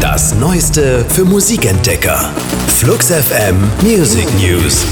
[0.00, 2.30] Das Neueste für Musikentdecker.
[2.76, 4.84] Flux FM Music News.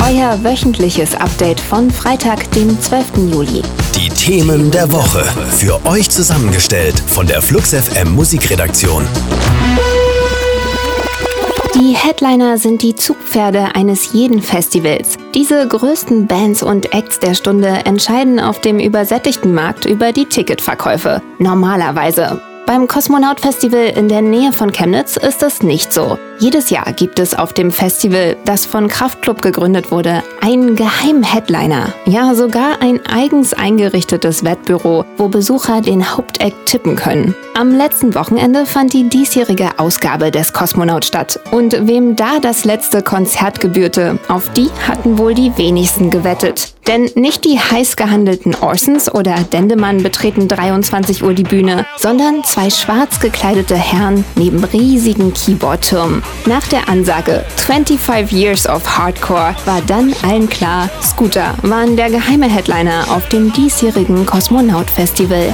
[0.00, 3.32] Euer wöchentliches Update von Freitag, dem 12.
[3.32, 3.62] Juli.
[3.94, 5.24] Die Themen der Woche.
[5.56, 9.06] Für euch zusammengestellt von der Flux FM Musikredaktion.
[11.74, 15.16] Die Headliner sind die Zugpferde eines jeden Festivals.
[15.34, 21.20] Diese größten Bands und Acts der Stunde entscheiden auf dem übersättigten Markt über die Ticketverkäufe.
[21.38, 22.40] Normalerweise.
[22.66, 26.16] Beim Kosmonaut Festival in der Nähe von Chemnitz ist es nicht so.
[26.40, 31.92] Jedes Jahr gibt es auf dem Festival, das von Kraftklub gegründet wurde, einen geheimen Headliner.
[32.06, 37.34] Ja, sogar ein eigens eingerichtetes Wettbüro, wo Besucher den Hauptakt tippen können.
[37.56, 41.38] Am letzten Wochenende fand die diesjährige Ausgabe des Kosmonaut statt.
[41.52, 46.74] Und wem da das letzte Konzert gebührte, auf die hatten wohl die wenigsten gewettet.
[46.88, 52.70] Denn nicht die heiß gehandelten Orsons oder Dendemann betreten 23 Uhr die Bühne, sondern zwei
[52.70, 56.23] schwarz gekleidete Herren neben riesigen Keyboardtürmen.
[56.46, 62.48] Nach der Ansage 25 Years of Hardcore war dann allen klar, Scooter waren der geheime
[62.48, 65.52] Headliner auf dem diesjährigen Kosmonaut Festival.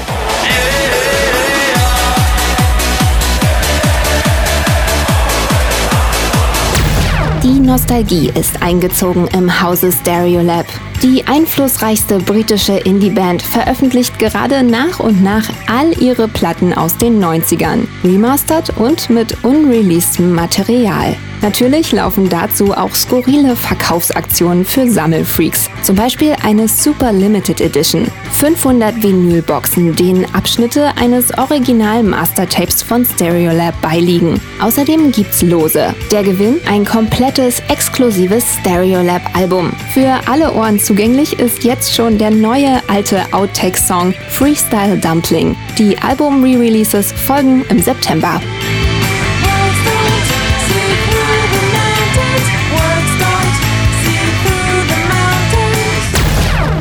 [7.80, 10.66] Nostalgie ist eingezogen im Hause Stereolab.
[11.02, 17.88] Die einflussreichste britische Indie-Band veröffentlicht gerade nach und nach all ihre Platten aus den 90ern,
[18.04, 21.16] remastered und mit unreleastem Material.
[21.42, 25.70] Natürlich laufen dazu auch skurrile Verkaufsaktionen für Sammelfreaks.
[25.82, 28.06] Zum Beispiel eine Super Limited Edition.
[28.32, 34.40] 500 Vinylboxen, denen Abschnitte eines Original Mastertapes von Stereolab beiliegen.
[34.60, 35.94] Außerdem gibt's Lose.
[36.10, 39.72] Der Gewinn ein komplettes exklusives Stereolab Album.
[39.94, 45.56] Für alle Ohren zugänglich ist jetzt schon der neue alte Outtake-Song Freestyle Dumpling.
[45.78, 48.40] Die Album-Re-Releases folgen im September.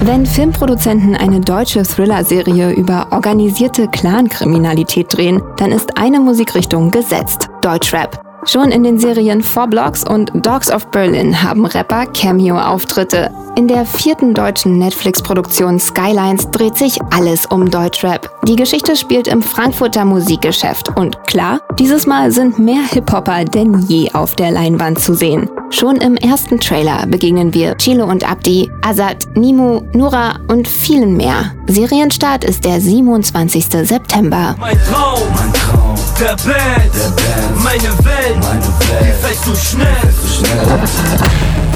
[0.01, 8.28] Wenn Filmproduzenten eine deutsche Thriller-Serie über organisierte Clankriminalität drehen, dann ist eine Musikrichtung gesetzt: Deutschrap.
[8.51, 13.29] Schon in den Serien Four Blocks und Dogs of Berlin haben Rapper Cameo-Auftritte.
[13.55, 18.27] In der vierten deutschen Netflix-Produktion Skylines dreht sich alles um Deutschrap.
[18.47, 24.11] Die Geschichte spielt im Frankfurter Musikgeschäft und klar, dieses Mal sind mehr Hip-Hopper denn je
[24.13, 25.47] auf der Leinwand zu sehen.
[25.69, 31.53] Schon im ersten Trailer begegnen wir Chilo und Abdi, Azad, Nimu, Nura und vielen mehr.
[31.67, 33.65] Serienstart ist der 27.
[33.87, 34.55] September.
[34.59, 35.78] Mein Traum, mein Traum,
[36.19, 40.79] der Band, der Band, meine Welt, meine Welt, die fällst du schnell, so schnell.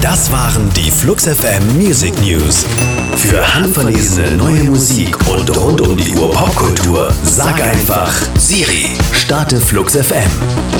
[0.01, 2.65] Das waren die Flux FM Music News.
[3.15, 9.95] Für handverlesene neue Musik und rund um die Uhr Popkultur, sag einfach Siri, starte Flux
[9.95, 10.72] FM.